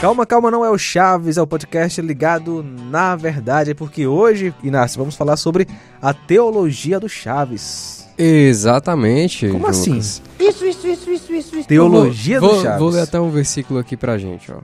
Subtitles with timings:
[0.00, 4.98] Calma, calma, não é o Chaves, é o podcast ligado na verdade, porque hoje, Inácio,
[4.98, 5.68] vamos falar sobre
[6.00, 8.08] a teologia do Chaves.
[8.16, 9.46] Exatamente.
[9.48, 9.78] Como Lucas.
[9.78, 9.98] assim?
[9.98, 11.68] Isso, isso, isso, isso, isso, isso.
[11.68, 12.78] Teologia vou, do Chaves.
[12.78, 14.60] Vou ler até um versículo aqui pra gente, ó.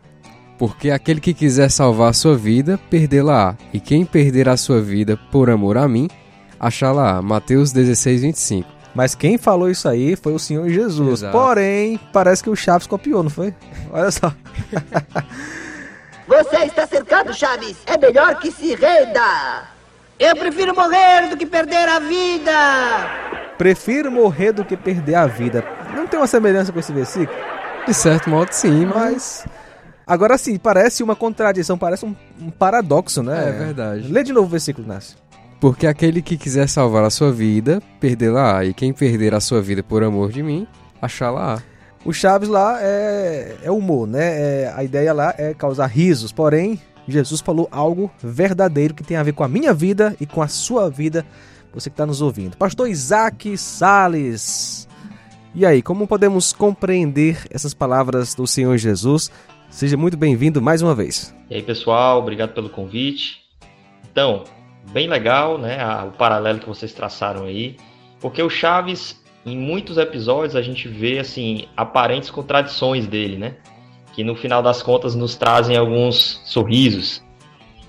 [0.56, 3.56] Porque aquele que quiser salvar a sua vida, perdê-la-á.
[3.74, 6.08] E quem perder a sua vida por amor a mim,
[6.58, 7.20] achá-la-á.
[7.20, 8.75] Mateus 16, 25.
[8.96, 11.20] Mas quem falou isso aí foi o Senhor Jesus.
[11.20, 11.36] Exato.
[11.36, 13.54] Porém, parece que o Chaves copiou, não foi?
[13.92, 14.32] Olha só.
[16.26, 17.76] Você está cercado, Chaves.
[17.84, 19.68] É melhor que se renda.
[20.18, 22.52] Eu prefiro morrer do que perder a vida.
[23.58, 25.62] Prefiro morrer do que perder a vida.
[25.94, 27.38] Não tem uma semelhança com esse versículo?
[27.86, 29.44] De certo modo, sim, mas...
[29.44, 29.46] Mas.
[30.06, 33.48] Agora sim, parece uma contradição, parece um, um paradoxo, né?
[33.48, 34.10] É verdade.
[34.10, 35.18] Lê de novo o versículo, Inácio.
[35.60, 38.64] Porque aquele que quiser salvar a sua vida, perdê-la-á.
[38.64, 40.66] E quem perder a sua vida por amor de mim,
[41.00, 41.62] achá-la-á.
[42.04, 44.62] O Chaves lá é, é humor, né?
[44.62, 46.30] É- a ideia lá é causar risos.
[46.30, 50.42] Porém, Jesus falou algo verdadeiro que tem a ver com a minha vida e com
[50.42, 51.26] a sua vida,
[51.72, 52.56] você que está nos ouvindo.
[52.56, 54.86] Pastor Isaac Sales.
[55.54, 59.30] E aí, como podemos compreender essas palavras do Senhor Jesus?
[59.70, 61.34] Seja muito bem-vindo mais uma vez.
[61.50, 63.42] E aí, pessoal, obrigado pelo convite.
[64.12, 64.44] Então,
[64.90, 67.76] bem legal, né, o paralelo que vocês traçaram aí,
[68.20, 73.56] porque o Chaves, em muitos episódios, a gente vê, assim, aparentes contradições dele, né,
[74.12, 77.22] que no final das contas nos trazem alguns sorrisos.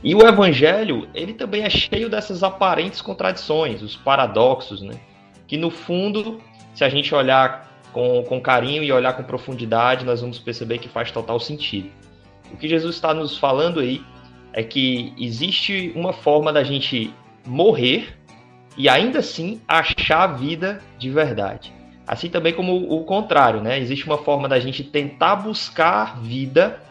[0.04, 4.96] E o Evangelho, ele também é cheio dessas aparentes contradições, os paradoxos, né,
[5.48, 6.40] que no fundo,
[6.74, 10.90] se a gente olhar com, com carinho e olhar com profundidade, nós vamos perceber que
[10.90, 11.90] faz total sentido.
[12.52, 14.04] O que Jesus está nos falando aí
[14.54, 17.14] é que existe uma forma da gente
[17.46, 18.18] morrer
[18.78, 21.74] e ainda assim achar a vida de verdade.
[22.08, 23.78] Assim também como o contrário, né?
[23.80, 26.82] Existe uma forma da gente tentar buscar vida,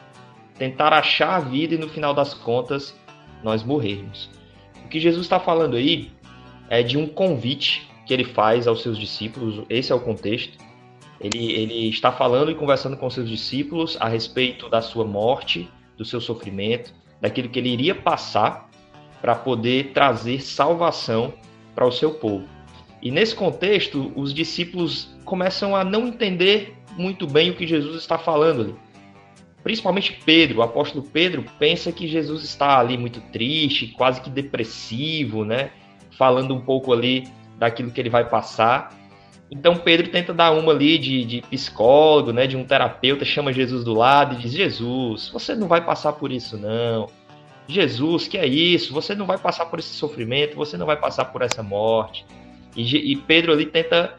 [0.58, 2.94] tentar achar a vida e no final das contas
[3.42, 4.30] nós morrermos.
[4.84, 6.10] O que Jesus está falando aí
[6.68, 10.58] é de um convite que ele faz aos seus discípulos, esse é o contexto.
[11.20, 16.04] Ele, ele está falando e conversando com seus discípulos a respeito da sua morte, do
[16.04, 18.68] seu sofrimento, daquilo que ele iria passar
[19.20, 21.32] para poder trazer salvação
[21.74, 22.46] para o seu povo.
[23.02, 28.18] E nesse contexto, os discípulos começam a não entender muito bem o que Jesus está
[28.18, 28.74] falando ali.
[29.62, 35.44] Principalmente Pedro, o apóstolo Pedro, pensa que Jesus está ali muito triste, quase que depressivo,
[35.44, 35.70] né?
[36.12, 37.24] Falando um pouco ali
[37.58, 38.94] daquilo que ele vai passar.
[39.50, 43.84] Então Pedro tenta dar uma ali de, de psicólogo, né, de um terapeuta, chama Jesus
[43.84, 47.08] do lado e diz: Jesus, você não vai passar por isso não.
[47.68, 48.92] Jesus, que é isso?
[48.92, 52.24] Você não vai passar por esse sofrimento, você não vai passar por essa morte.
[52.76, 54.14] E, e Pedro ali tenta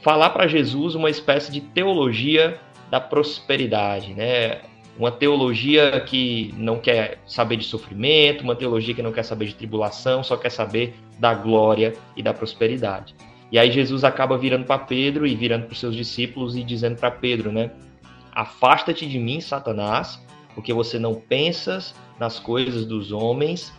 [0.00, 2.58] falar para Jesus uma espécie de teologia
[2.90, 4.60] da prosperidade, né?
[4.98, 9.54] Uma teologia que não quer saber de sofrimento, uma teologia que não quer saber de
[9.54, 13.14] tribulação, só quer saber da glória e da prosperidade.
[13.54, 16.96] E aí Jesus acaba virando para Pedro e virando para os seus discípulos e dizendo
[16.96, 17.70] para Pedro, né?
[18.32, 20.20] Afasta-te de mim, Satanás,
[20.56, 23.72] porque você não pensas nas coisas dos homens,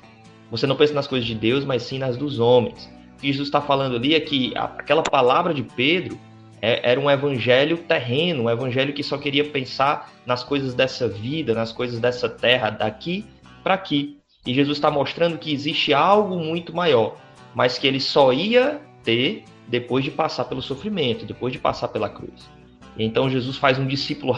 [0.50, 2.90] você não pensa nas coisas de Deus, mas sim nas dos homens.
[3.18, 6.18] O que Jesus está falando ali é que aquela palavra de Pedro
[6.62, 11.54] é- era um evangelho terreno, um evangelho que só queria pensar nas coisas dessa vida,
[11.54, 13.26] nas coisas dessa terra, daqui
[13.62, 14.20] para aqui.
[14.48, 17.18] E Jesus está mostrando que existe algo muito maior,
[17.54, 22.10] mas que ele só ia ter depois de passar pelo sofrimento, depois de passar pela
[22.10, 22.50] cruz.
[22.98, 24.34] Então Jesus faz um discípulo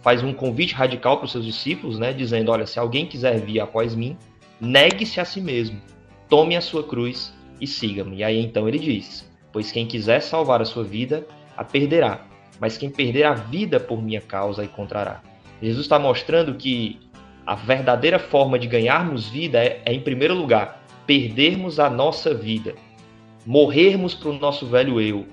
[0.00, 3.60] faz um convite radical para os seus discípulos, né, dizendo: olha, se alguém quiser vir
[3.60, 4.16] após mim,
[4.60, 5.80] negue-se a si mesmo,
[6.28, 8.18] tome a sua cruz e siga-me.
[8.18, 12.24] E aí então ele diz: pois quem quiser salvar a sua vida, a perderá,
[12.60, 15.20] mas quem perder a vida por minha causa a encontrará.
[15.60, 16.98] Jesus está mostrando que
[17.44, 22.74] a verdadeira forma de ganharmos vida é, é, em primeiro lugar, perdermos a nossa vida,
[23.48, 25.26] morrermos para o nosso velho eu,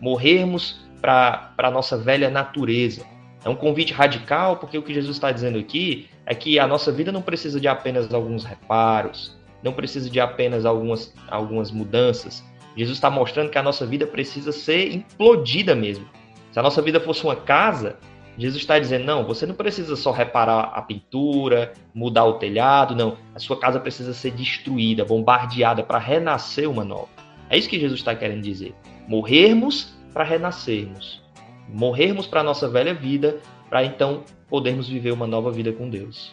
[0.00, 3.06] morrermos para a nossa velha natureza.
[3.44, 6.90] É um convite radical, porque o que Jesus está dizendo aqui é que a nossa
[6.90, 12.44] vida não precisa de apenas alguns reparos, não precisa de apenas algumas, algumas mudanças.
[12.76, 16.08] Jesus está mostrando que a nossa vida precisa ser implodida mesmo.
[16.50, 17.98] Se a nossa vida fosse uma casa,
[18.36, 23.16] Jesus está dizendo: não, você não precisa só reparar a pintura, mudar o telhado, não.
[23.32, 27.19] A sua casa precisa ser destruída, bombardeada para renascer uma nova.
[27.50, 28.72] É isso que Jesus está querendo dizer.
[29.08, 31.20] Morrermos para renascermos.
[31.68, 36.32] Morrermos para a nossa velha vida, para então podermos viver uma nova vida com Deus.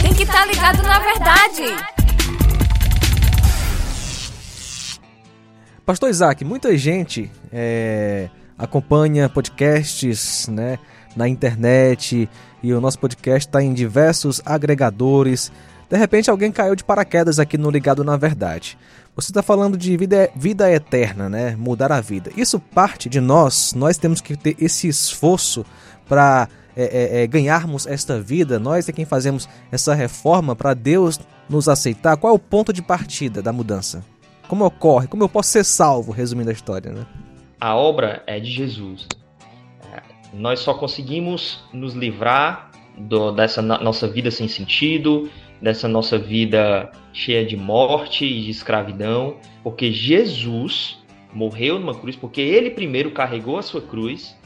[0.00, 1.62] Tem que estar tá ligado na verdade.
[5.84, 10.78] Pastor Isaac, muita gente é, acompanha podcasts, né?
[11.16, 12.28] na internet
[12.62, 15.52] e o nosso podcast está em diversos agregadores.
[15.94, 18.76] De repente alguém caiu de paraquedas aqui no Ligado na Verdade.
[19.14, 21.54] Você está falando de vida, vida eterna, né?
[21.54, 22.32] Mudar a vida.
[22.36, 23.74] Isso parte de nós.
[23.74, 25.64] Nós temos que ter esse esforço
[26.08, 28.58] para é, é, é, ganharmos esta vida.
[28.58, 32.16] Nós é quem fazemos essa reforma para Deus nos aceitar.
[32.16, 34.04] Qual é o ponto de partida da mudança?
[34.48, 35.06] Como ocorre?
[35.06, 36.10] Como eu posso ser salvo?
[36.10, 37.06] Resumindo a história, né?
[37.60, 39.06] A obra é de Jesus.
[39.92, 40.02] É,
[40.32, 45.30] nós só conseguimos nos livrar do, dessa nossa vida sem sentido,
[45.64, 51.02] dessa nossa vida cheia de morte e de escravidão, porque Jesus
[51.32, 54.38] morreu numa cruz, porque ele primeiro carregou a sua cruz,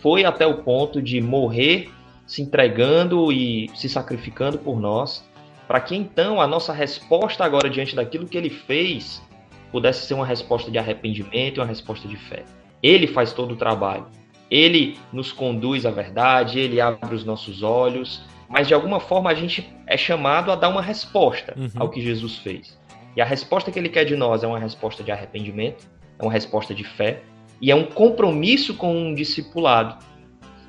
[0.00, 1.90] foi até o ponto de morrer
[2.26, 5.22] se entregando e se sacrificando por nós,
[5.68, 9.22] para que então a nossa resposta agora diante daquilo que ele fez
[9.70, 12.44] pudesse ser uma resposta de arrependimento e uma resposta de fé.
[12.82, 14.06] Ele faz todo o trabalho.
[14.50, 18.22] Ele nos conduz à verdade, ele abre os nossos olhos,
[18.52, 21.70] mas de alguma forma a gente é chamado a dar uma resposta uhum.
[21.76, 22.78] ao que Jesus fez.
[23.16, 25.88] E a resposta que ele quer de nós é uma resposta de arrependimento,
[26.18, 27.22] é uma resposta de fé
[27.60, 30.04] e é um compromisso com um discipulado.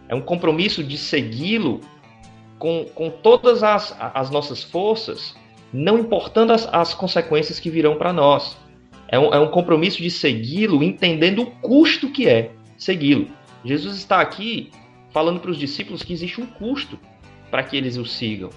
[0.07, 1.81] É um compromisso de segui-lo
[2.57, 5.35] com, com todas as, as nossas forças,
[5.73, 8.57] não importando as, as consequências que virão para nós.
[9.09, 13.27] É um, é um compromisso de segui-lo, entendendo o custo que é segui-lo.
[13.65, 14.71] Jesus está aqui
[15.09, 16.97] falando para os discípulos que existe um custo
[17.53, 18.49] para que eles o sigam.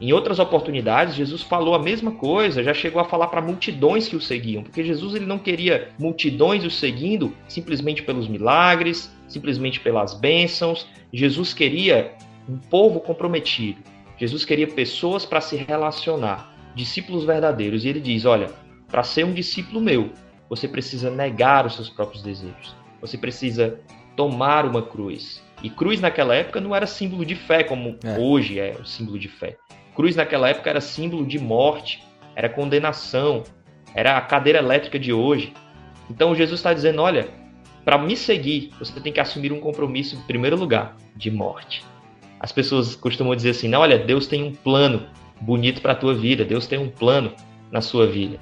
[0.00, 4.16] Em outras oportunidades, Jesus falou a mesma coisa, já chegou a falar para multidões que
[4.16, 10.14] o seguiam, porque Jesus ele não queria multidões o seguindo simplesmente pelos milagres, simplesmente pelas
[10.14, 10.84] bênçãos.
[11.12, 12.12] Jesus queria
[12.48, 13.78] um povo comprometido.
[14.18, 17.84] Jesus queria pessoas para se relacionar, discípulos verdadeiros.
[17.84, 18.50] E ele diz: Olha,
[18.88, 20.10] para ser um discípulo meu,
[20.48, 22.74] você precisa negar os seus próprios desejos.
[23.00, 23.78] Você precisa
[24.16, 25.40] tomar uma cruz.
[25.62, 28.18] E cruz naquela época não era símbolo de fé, como é.
[28.18, 29.56] hoje é o símbolo de fé.
[29.94, 32.02] Cruz naquela época era símbolo de morte,
[32.34, 33.44] era condenação,
[33.94, 35.52] era a cadeira elétrica de hoje.
[36.10, 37.28] Então Jesus está dizendo: olha,
[37.84, 41.84] para me seguir, você tem que assumir um compromisso, em primeiro lugar, de morte.
[42.40, 45.06] As pessoas costumam dizer assim: não, olha, Deus tem um plano
[45.40, 47.32] bonito para a tua vida, Deus tem um plano
[47.70, 48.38] na sua vida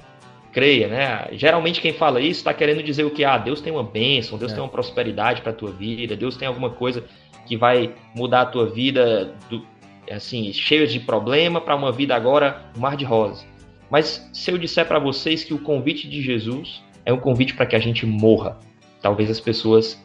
[0.53, 1.27] creia, né?
[1.33, 3.25] Geralmente quem fala isso está querendo dizer o que?
[3.25, 4.55] Ah, Deus tem uma bênção, Deus é.
[4.55, 7.03] tem uma prosperidade para a tua vida, Deus tem alguma coisa
[7.45, 9.65] que vai mudar a tua vida, do,
[10.09, 13.45] assim, cheia de problema para uma vida agora um mar de rosas.
[13.89, 17.65] Mas se eu disser para vocês que o convite de Jesus é um convite para
[17.65, 18.57] que a gente morra,
[19.01, 20.01] talvez as pessoas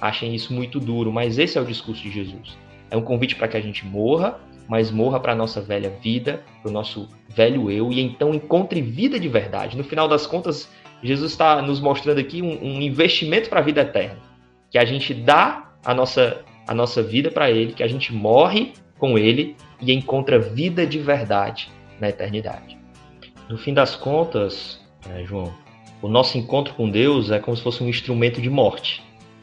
[0.00, 2.56] achem isso muito duro, mas esse é o discurso de Jesus.
[2.90, 6.42] É um convite para que a gente morra mas morra para a nossa velha vida,
[6.60, 9.76] para o nosso velho eu, e então encontre vida de verdade.
[9.76, 10.68] No final das contas,
[11.02, 14.18] Jesus está nos mostrando aqui um, um investimento para a vida eterna,
[14.70, 18.72] que a gente dá a nossa, a nossa vida para Ele, que a gente morre
[18.98, 21.70] com Ele e encontra vida de verdade
[22.00, 22.78] na eternidade.
[23.48, 25.52] No fim das contas, né, João,
[26.00, 29.02] o nosso encontro com Deus é como se fosse um instrumento de morte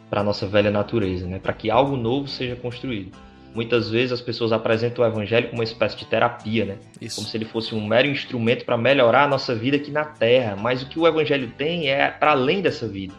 [0.09, 3.11] para a nossa velha natureza, né, para que algo novo seja construído.
[3.53, 6.77] Muitas vezes as pessoas apresentam o evangelho como uma espécie de terapia, né?
[7.01, 7.15] Isso.
[7.15, 10.55] Como se ele fosse um mero instrumento para melhorar a nossa vida aqui na Terra.
[10.55, 13.13] Mas o que o evangelho tem é para além dessa vida.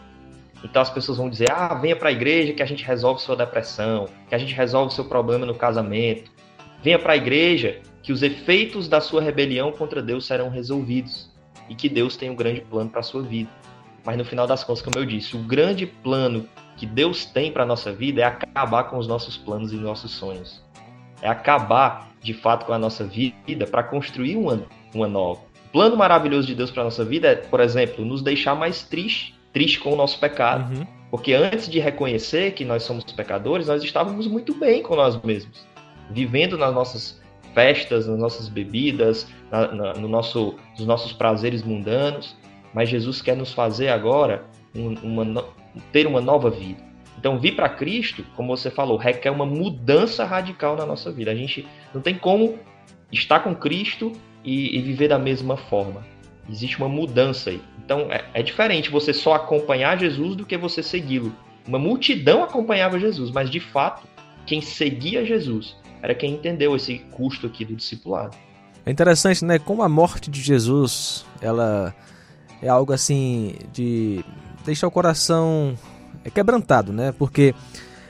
[0.63, 3.35] Então as pessoas vão dizer: ah, venha para a igreja que a gente resolve sua
[3.35, 6.31] depressão, que a gente resolve seu problema no casamento.
[6.81, 11.29] Venha para a igreja que os efeitos da sua rebelião contra Deus serão resolvidos
[11.69, 13.49] e que Deus tem um grande plano para a sua vida.
[14.05, 17.63] Mas no final das contas, como eu disse, o grande plano que Deus tem para
[17.63, 20.63] a nossa vida é acabar com os nossos planos e nossos sonhos.
[21.21, 25.41] É acabar, de fato, com a nossa vida para construir uma, uma nova.
[25.67, 28.83] O plano maravilhoso de Deus para a nossa vida é, por exemplo, nos deixar mais
[28.83, 30.75] triste, triste com o nosso pecado.
[30.75, 30.87] Uhum.
[31.11, 35.67] Porque antes de reconhecer que nós somos pecadores, nós estávamos muito bem com nós mesmos,
[36.09, 37.21] vivendo nas nossas
[37.53, 42.35] festas, nas nossas bebidas, na, na, no nosso, nos nossos prazeres mundanos.
[42.73, 45.45] Mas Jesus quer nos fazer agora um, uma,
[45.91, 46.81] ter uma nova vida.
[47.17, 51.29] Então, vir para Cristo, como você falou, requer uma mudança radical na nossa vida.
[51.29, 52.57] A gente não tem como
[53.11, 54.11] estar com Cristo
[54.43, 56.03] e, e viver da mesma forma.
[56.49, 57.61] Existe uma mudança aí.
[57.83, 61.31] Então, é, é diferente você só acompanhar Jesus do que você segui-lo.
[61.67, 64.07] Uma multidão acompanhava Jesus, mas de fato,
[64.47, 68.35] quem seguia Jesus era quem entendeu esse custo aqui do discipulado.
[68.83, 69.59] É interessante, né?
[69.59, 71.93] Como a morte de Jesus, ela
[72.61, 74.23] é algo assim de
[74.65, 75.77] deixar o coração
[76.23, 77.13] é quebrantado, né?
[77.17, 77.55] Porque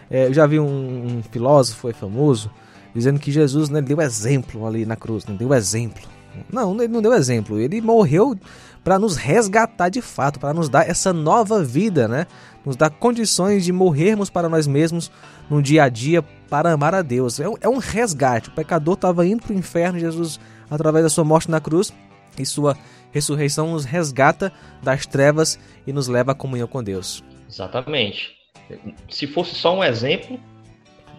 [0.09, 2.51] é, eu já vi um, um filósofo, foi famoso,
[2.93, 5.35] dizendo que Jesus né, deu exemplo ali na cruz, né?
[5.37, 6.01] deu exemplo.
[6.51, 7.59] Não, ele não deu exemplo.
[7.59, 8.37] Ele morreu
[8.83, 12.25] para nos resgatar de fato, para nos dar essa nova vida, né?
[12.65, 15.11] Nos dar condições de morrermos para nós mesmos
[15.49, 17.39] no dia a dia para amar a Deus.
[17.39, 18.49] É um, é um resgate.
[18.49, 20.39] O pecador estava indo para o inferno, Jesus,
[20.69, 21.93] através da sua morte na cruz
[22.37, 22.77] e sua
[23.11, 24.51] ressurreição, nos resgata
[24.81, 27.23] das trevas e nos leva à comunhão com Deus.
[27.49, 28.31] Exatamente.
[29.09, 30.39] Se fosse só um exemplo,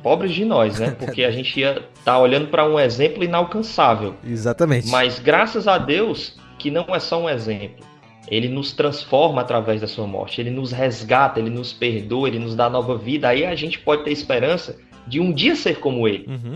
[0.03, 0.97] pobres de nós, né?
[0.99, 4.15] Porque a gente ia estar tá olhando para um exemplo inalcançável.
[4.25, 4.89] Exatamente.
[4.89, 7.85] Mas graças a Deus que não é só um exemplo.
[8.29, 12.55] Ele nos transforma através da sua morte, ele nos resgata, ele nos perdoa, ele nos
[12.55, 13.29] dá nova vida.
[13.29, 16.27] Aí a gente pode ter esperança de um dia ser como ele.
[16.29, 16.55] Uhum.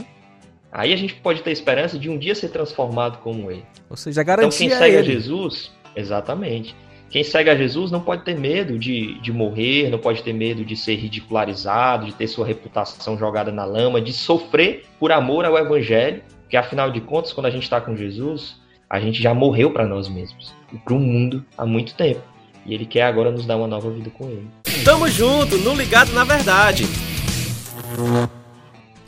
[0.77, 3.65] Aí a gente pode ter esperança de um dia ser transformado como ele.
[3.89, 6.77] Ou seja, a garantia então quem segue é a Jesus, exatamente.
[7.09, 10.67] Quem segue a Jesus não pode ter medo de, de morrer, não pode ter medo
[10.67, 15.57] de ser ridicularizado, de ter sua reputação jogada na lama, de sofrer por amor ao
[15.57, 19.71] Evangelho, porque afinal de contas, quando a gente está com Jesus, a gente já morreu
[19.71, 22.21] para nós mesmos e para o mundo há muito tempo.
[22.67, 24.47] E ele quer agora nos dar uma nova vida com ele.
[24.85, 26.85] Tamo junto, no Ligado na Verdade.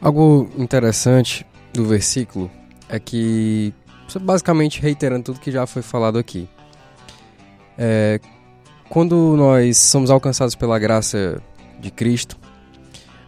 [0.01, 2.51] Algo interessante do versículo
[2.89, 3.73] é que,
[4.21, 6.49] basicamente reiterando tudo que já foi falado aqui,
[7.77, 8.21] é,
[8.89, 11.43] quando nós somos alcançados pela graça
[11.79, 12.37] de Cristo,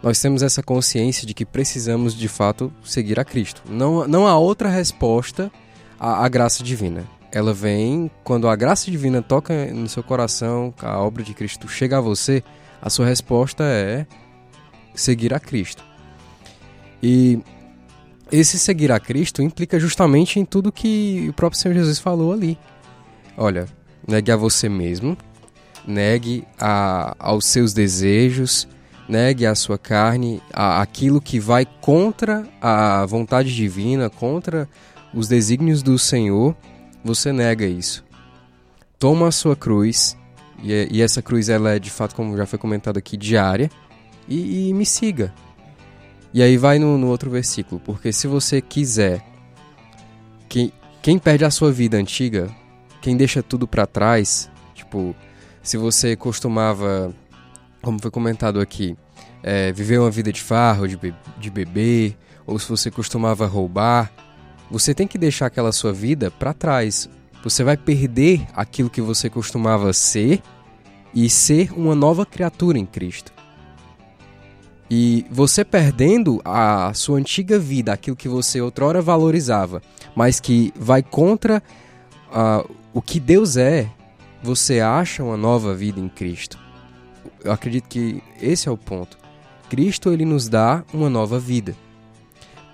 [0.02, 3.62] nós temos essa consciência de que precisamos de fato seguir a Cristo.
[3.68, 5.52] Não, não há outra resposta
[5.98, 7.04] à, à graça divina.
[7.30, 11.98] Ela vem quando a graça divina toca no seu coração, a obra de Cristo chega
[11.98, 12.42] a você,
[12.80, 14.06] a sua resposta é
[14.94, 15.84] seguir a Cristo.
[17.02, 17.38] E
[18.30, 22.58] esse seguir a Cristo implica justamente em tudo que o próprio Senhor Jesus falou ali.
[23.36, 23.66] Olha,
[24.06, 25.16] negue a você mesmo,
[25.86, 28.68] negue a, aos seus desejos,
[29.08, 34.68] negue a sua carne, a, aquilo que vai contra a vontade divina, contra
[35.12, 36.54] os desígnios do Senhor,
[37.04, 38.04] você nega isso.
[38.98, 40.16] Toma a sua cruz,
[40.62, 43.70] e, e essa cruz ela é de fato, como já foi comentado aqui, diária,
[44.28, 45.34] e, e me siga.
[46.32, 49.24] E aí vai no, no, outro versículo, porque se você quiser,
[50.48, 50.72] quem,
[51.02, 52.48] quem perde a sua vida antiga
[53.00, 55.14] quem deixa tudo para trás, tipo,
[55.62, 57.14] se você costumava,
[57.82, 58.96] como foi comentado aqui,
[59.42, 64.12] é, viver uma vida de farro, de, be de beber, ou se você costumava roubar,
[64.70, 67.08] você tem que deixar aquela sua vida para trás.
[67.42, 70.42] Você vai perder aquilo que você costumava ser
[71.14, 73.32] e ser uma nova criatura em Cristo.
[74.90, 79.80] E você perdendo a sua antiga vida, aquilo que você outrora valorizava,
[80.16, 81.62] mas que vai contra
[82.30, 83.88] uh, o que Deus é,
[84.42, 86.58] você acha uma nova vida em Cristo.
[87.44, 89.16] Eu acredito que esse é o ponto.
[89.68, 91.76] Cristo ele nos dá uma nova vida.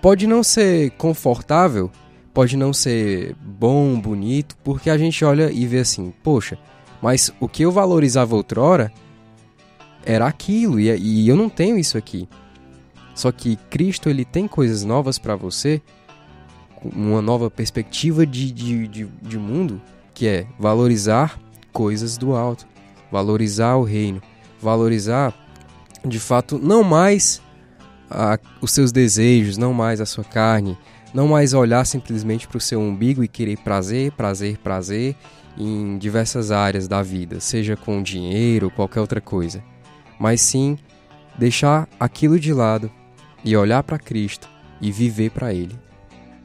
[0.01, 1.91] Pode não ser confortável,
[2.33, 6.57] pode não ser bom, bonito, porque a gente olha e vê assim, poxa,
[6.99, 8.91] mas o que eu valorizava outrora
[10.07, 12.27] era aquilo e, e eu não tenho isso aqui.
[13.13, 15.81] Só que Cristo ele tem coisas novas para você,
[16.81, 19.81] uma nova perspectiva de, de, de, de mundo
[20.13, 21.37] que é valorizar
[21.73, 22.65] coisas do alto,
[23.11, 24.21] valorizar o reino,
[24.61, 25.33] valorizar
[26.05, 27.41] de fato não mais
[28.09, 30.77] a, os seus desejos, não mais a sua carne,
[31.13, 35.15] não mais olhar simplesmente para o seu umbigo e querer prazer, prazer, prazer
[35.57, 39.63] em diversas áreas da vida, seja com dinheiro ou qualquer outra coisa,
[40.19, 40.77] mas sim
[41.37, 42.91] deixar aquilo de lado
[43.43, 44.49] e olhar para Cristo
[44.81, 45.75] e viver para Ele.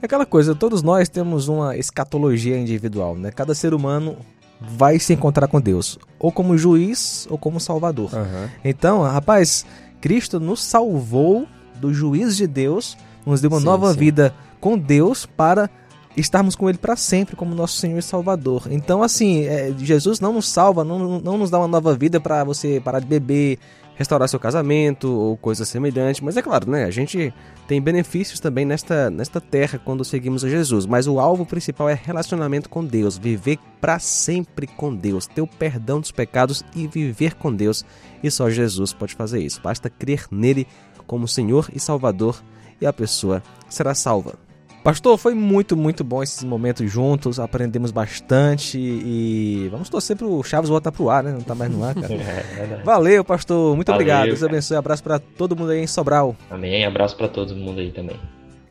[0.01, 3.31] É aquela coisa, todos nós temos uma escatologia individual, né?
[3.31, 4.17] Cada ser humano
[4.61, 8.11] vai se encontrar com Deus, ou como juiz ou como salvador.
[8.13, 8.49] Uhum.
[8.65, 9.65] Então, rapaz,
[10.01, 13.99] Cristo nos salvou do juiz de Deus, nos deu uma sim, nova sim.
[13.99, 15.69] vida com Deus para
[16.17, 18.69] estarmos com Ele para sempre como nosso Senhor e Salvador.
[18.71, 22.45] Então, assim, é, Jesus não nos salva, não, não nos dá uma nova vida para
[22.45, 23.59] você parar de beber,
[23.95, 26.23] restaurar seu casamento ou coisa semelhante.
[26.23, 26.85] Mas é claro, né?
[26.85, 27.33] A gente
[27.67, 30.87] tem benefícios também nesta, nesta terra quando seguimos a Jesus.
[30.87, 35.47] Mas o alvo principal é relacionamento com Deus, viver para sempre com Deus, ter o
[35.47, 37.85] perdão dos pecados e viver com Deus.
[38.23, 39.61] E só Jesus pode fazer isso.
[39.63, 40.67] Basta crer nele
[41.07, 42.43] como Senhor e Salvador
[42.81, 44.52] e a pessoa será salva.
[44.83, 50.69] Pastor, foi muito, muito bom esses momentos juntos, aprendemos bastante e vamos torcer pro Chaves
[50.69, 51.31] voltar pro ar, né?
[51.31, 52.13] Não tá mais no ar, cara.
[52.13, 54.27] É, Valeu, pastor, muito Valeu, obrigado.
[54.27, 56.35] Deus abençoe, abraço para todo mundo aí em Sobral.
[56.51, 58.19] Amém, abraço para todo mundo aí também.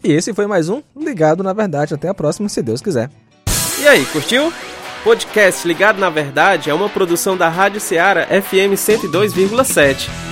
[0.03, 1.93] E esse foi mais um Ligado na Verdade.
[1.93, 3.09] Até a próxima, se Deus quiser.
[3.81, 4.51] E aí, curtiu?
[5.03, 10.30] Podcast Ligado na Verdade é uma produção da Rádio Ceará FM 102,7.